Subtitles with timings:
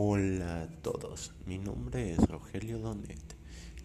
[0.00, 3.34] Hola a todos, mi nombre es Rogelio Donet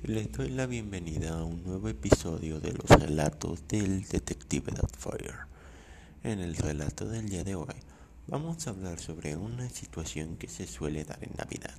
[0.03, 5.47] y les doy la bienvenida a un nuevo episodio de los relatos del detective Fire.
[6.21, 7.73] En el relato del día de hoy
[8.27, 11.73] vamos a hablar sobre una situación que se suele dar en Navidad,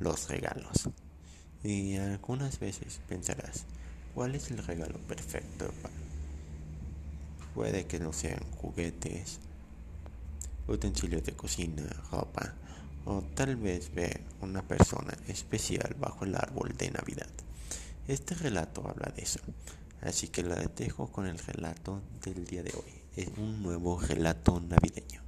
[0.00, 0.88] los regalos.
[1.62, 3.64] Y algunas veces pensarás,
[4.12, 5.70] ¿cuál es el regalo perfecto?
[7.54, 9.38] Puede que no sean juguetes,
[10.66, 12.56] utensilios de cocina, ropa,
[13.04, 17.28] o tal vez ve una persona especial bajo el árbol de Navidad.
[18.08, 19.40] Este relato habla de eso,
[20.02, 22.92] así que la dejo con el relato del día de hoy.
[23.16, 25.22] Es un nuevo relato navideño.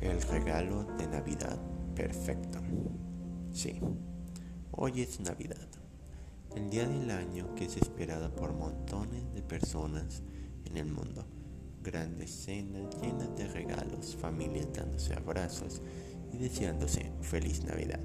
[0.00, 1.58] El regalo de Navidad
[1.94, 2.60] perfecto.
[3.52, 3.80] Sí,
[4.70, 5.68] hoy es Navidad,
[6.54, 10.22] el día del año que es esperada por montones de personas
[10.64, 11.26] en el mundo
[11.82, 15.80] grandes cenas llenas de regalos, familias dándose abrazos
[16.32, 18.00] y deseándose feliz Navidad,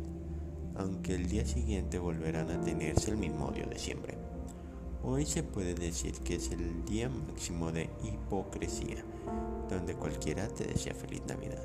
[0.76, 4.18] aunque el día siguiente volverán a tenerse el mismo odio de siempre.
[5.04, 9.04] Hoy se puede decir que es el día máximo de hipocresía,
[9.70, 11.64] donde cualquiera te desea feliz Navidad.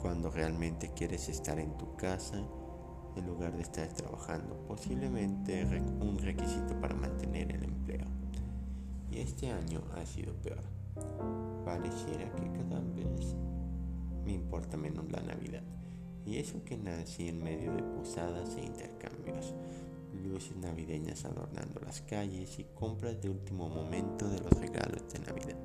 [0.00, 2.42] Cuando realmente quieres estar en tu casa,
[3.16, 5.64] en lugar de estar trabajando, posiblemente
[6.00, 8.21] un requisito para mantener el empleo.
[9.12, 10.62] Y este año ha sido peor.
[11.66, 13.34] Pareciera que cada vez
[14.24, 15.62] me importa menos la Navidad.
[16.24, 19.52] Y eso que nací en medio de posadas e intercambios,
[20.24, 25.58] luces navideñas adornando las calles y compras de último momento de los regalos de Navidad.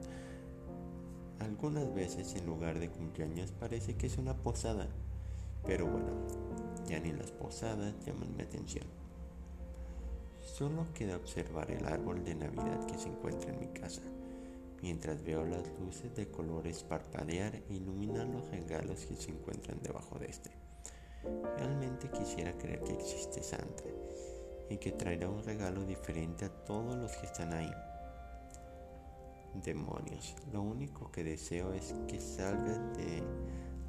[1.39, 4.89] Algunas veces en lugar de cumpleaños parece que es una posada,
[5.65, 6.11] pero bueno,
[6.89, 9.06] ya ni las posadas llaman mi atención.
[10.57, 14.01] Solo queda observar el árbol de Navidad que se encuentra en mi casa,
[14.81, 20.17] mientras veo las luces de colores parpadear e iluminar los regalos que se encuentran debajo
[20.17, 20.49] de este.
[21.57, 23.83] Realmente quisiera creer que existe Santa
[24.67, 27.71] y que traerá un regalo diferente a todos los que están ahí.
[29.63, 33.21] Demonios, lo único que deseo es que salgas de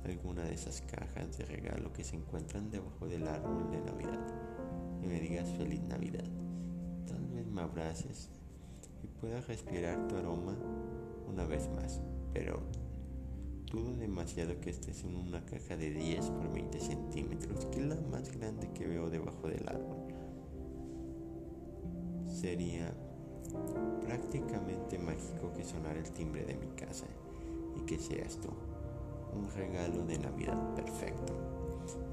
[0.04, 4.26] alguna de esas cajas de regalo que se encuentran debajo del árbol de Navidad
[5.02, 6.28] y me digas feliz Navidad
[7.48, 8.28] me abraces
[9.02, 10.56] y pueda respirar tu aroma
[11.28, 12.00] una vez más,
[12.32, 12.60] pero
[13.70, 17.96] dudo demasiado que estés en una caja de 10 por 20 centímetros, que es la
[18.10, 19.98] más grande que veo debajo del árbol.
[22.26, 22.94] Sería
[24.02, 27.06] prácticamente mágico que sonara el timbre de mi casa
[27.76, 28.50] y que seas tú,
[29.36, 31.34] un regalo de Navidad perfecto.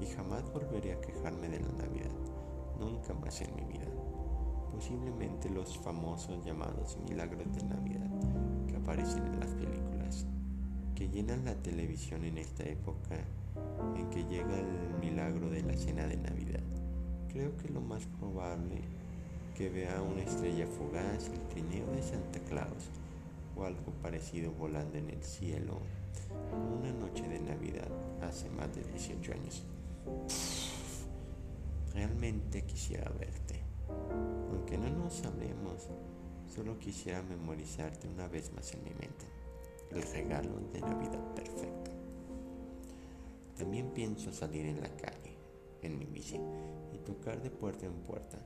[0.00, 2.10] Y jamás volveré a quejarme de la Navidad,
[2.78, 3.95] nunca más en mi vida
[4.76, 8.10] posiblemente los famosos llamados milagros de Navidad
[8.68, 10.26] que aparecen en las películas,
[10.94, 13.16] que llenan la televisión en esta época
[13.96, 16.60] en que llega el milagro de la cena de Navidad.
[17.32, 18.82] Creo que lo más probable
[19.56, 22.90] que vea una estrella fugaz, el trineo de Santa Claus
[23.56, 25.78] o algo parecido volando en el cielo
[26.78, 27.88] una noche de Navidad
[28.20, 29.64] hace más de 18 años.
[31.94, 33.66] Realmente quisiera verte.
[33.88, 35.88] Aunque no nos hablemos,
[36.46, 39.26] solo quisiera memorizarte una vez más en mi mente.
[39.90, 41.90] El regalo de Navidad perfecto.
[43.56, 45.36] También pienso salir en la calle,
[45.82, 46.40] en mi bici,
[46.92, 48.38] y tocar de puerta en puerta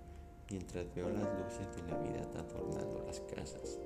[0.51, 3.79] mientras veo las luces de Navidad adornando las casas,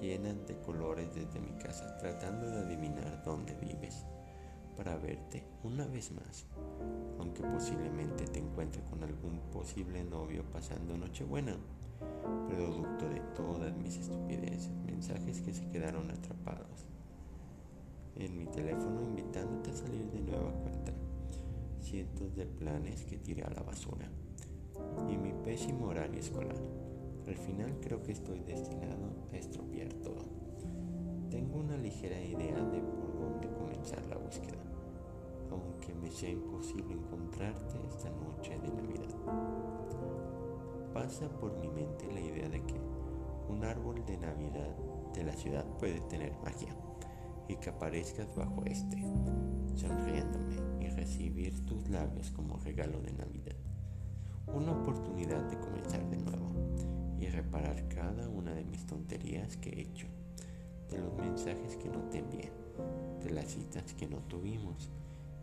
[0.00, 4.04] llenas de colores desde mi casa, tratando de adivinar dónde vives
[4.76, 6.46] para verte una vez más,
[7.18, 11.56] aunque posiblemente te encuentre con algún posible novio pasando Nochebuena,
[12.48, 16.86] producto de todas mis estupideces, mensajes que se quedaron atrapados
[18.16, 20.92] en mi teléfono invitándote a salir de nueva cuenta,
[21.80, 24.08] cientos de planes que tiré a la basura
[25.08, 26.56] y mi pésimo horario escolar.
[27.26, 30.24] Al final creo que estoy destinado a estropear todo.
[31.30, 34.58] Tengo una ligera idea de por dónde comenzar la búsqueda
[35.52, 39.14] aunque me sea imposible encontrarte esta noche de Navidad.
[40.92, 42.80] Pasa por mi mente la idea de que
[43.48, 44.76] un árbol de Navidad
[45.14, 46.74] de la ciudad puede tener magia
[47.48, 49.02] y que aparezcas bajo este,
[49.74, 53.56] sonriéndome y recibir tus labios como regalo de Navidad.
[54.46, 56.52] Una oportunidad de comenzar de nuevo
[57.18, 60.06] y reparar cada una de mis tonterías que he hecho,
[60.90, 62.52] de los mensajes que no te envié,
[63.24, 64.90] de las citas que no tuvimos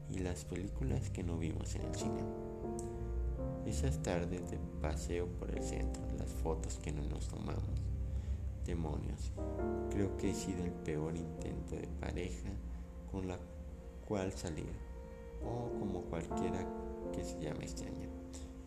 [0.10, 2.24] y las películas que no vimos en el cine.
[3.66, 7.80] Esas tardes de paseo por el centro, las fotos que no nos tomamos,
[8.66, 9.32] Demonios,
[9.90, 12.50] creo que he sido el peor intento de pareja
[13.12, 13.40] con la
[14.08, 14.72] cual salir,
[15.44, 16.66] o como cualquiera
[17.12, 18.10] que se llame este año.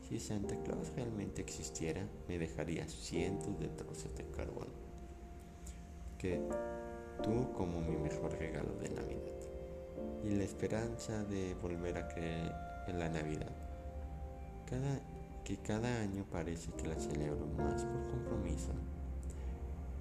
[0.08, 4.68] Si Santa Claus realmente existiera, me dejaría cientos de trozos de carbón.
[6.18, 6.40] Que
[7.22, 8.91] tú como mi mejor regalo de.
[10.24, 12.52] Y la esperanza de volver a creer
[12.86, 13.52] en la Navidad.
[15.44, 18.72] Que cada año parece que la celebro más por compromiso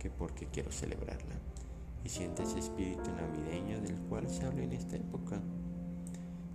[0.02, 1.36] que porque quiero celebrarla.
[2.04, 5.40] Y siente ese espíritu navideño del cual se habla en esta época.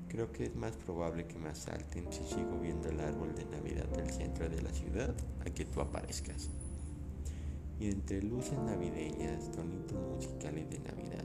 [0.09, 3.87] Creo que es más probable que me asalten si sigo viendo el árbol de Navidad
[3.87, 5.15] del centro de la ciudad
[5.45, 6.51] a que tú aparezcas.
[7.79, 11.25] Y entre luces navideñas, tonitos musicales de Navidad,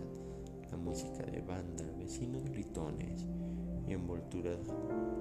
[0.83, 3.25] música de banda, vecinos gritones
[3.87, 4.59] y envolturas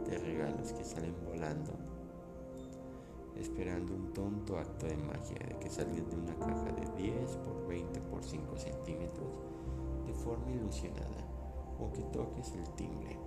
[0.07, 1.91] de regalos que salen volando
[3.41, 7.67] esperando un tonto acto de magia de que salgas de una caja de 10 por
[7.69, 9.29] 20 por 5 centímetros
[10.07, 11.25] de forma ilusionada
[11.79, 13.19] o que toques el timbre,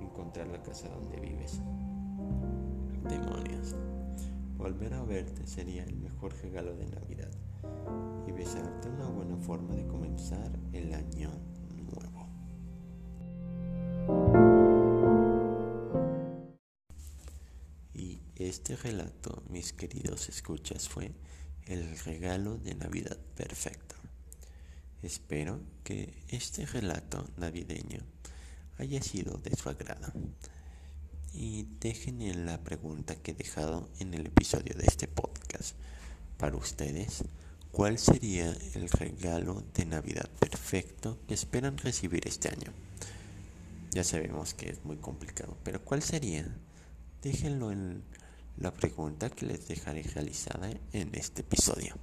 [0.00, 1.60] encontrar la casa donde vives.
[3.08, 3.74] Demonios.
[4.56, 7.30] Volver a verte sería el mejor regalo de Navidad
[8.28, 11.30] y besarte una buena forma de comenzar el año
[18.52, 21.10] Este relato, mis queridos escuchas, fue
[21.64, 23.94] el regalo de Navidad perfecto.
[25.02, 28.00] Espero que este relato navideño
[28.76, 30.12] haya sido de su agrado.
[31.32, 35.74] Y dejen en la pregunta que he dejado en el episodio de este podcast.
[36.36, 37.24] Para ustedes,
[37.70, 42.70] ¿cuál sería el regalo de Navidad perfecto que esperan recibir este año?
[43.92, 46.54] Ya sabemos que es muy complicado, pero ¿cuál sería?
[47.22, 48.02] Déjenlo en
[48.58, 51.94] la pregunta que les dejaré realizada en este episodio.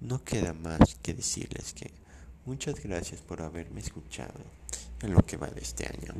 [0.00, 1.90] No queda más que decirles que
[2.44, 4.40] muchas gracias por haberme escuchado
[5.02, 6.14] en lo que va de este año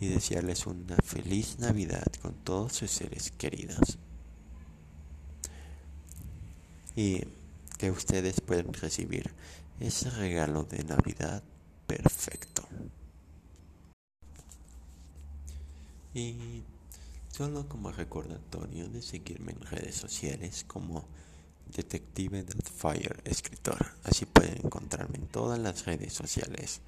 [0.00, 3.98] y desearles una feliz Navidad con todos sus seres queridos.
[6.94, 7.22] Y
[7.78, 9.32] que ustedes puedan recibir
[9.80, 11.42] ese regalo de Navidad
[11.86, 12.66] perfecto.
[16.14, 16.62] Y
[17.36, 21.06] Solo como recordatorio de seguirme en redes sociales como
[21.66, 22.46] Detective
[22.78, 23.76] Fire Escritor.
[24.04, 26.80] Así pueden encontrarme en todas las redes sociales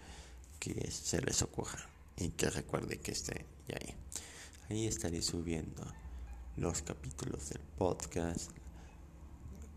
[0.58, 1.86] que se les ocurra
[2.16, 3.94] y que recuerde que esté ahí.
[4.70, 5.82] Ahí estaré subiendo
[6.56, 8.50] los capítulos del podcast,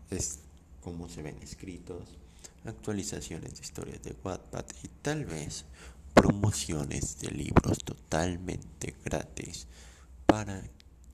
[0.08, 0.38] es
[0.80, 2.16] cómo se ven escritos,
[2.64, 5.66] actualizaciones de historias de Wattpad y tal vez
[6.14, 9.66] promociones de libros totalmente gratis
[10.26, 10.62] para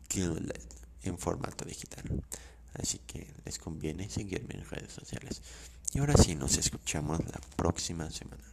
[0.08, 0.52] Kindle
[1.02, 2.22] en formato digital.
[2.74, 5.42] Así que les conviene seguirme en redes sociales.
[5.92, 8.44] Y ahora sí, nos escuchamos la próxima semana.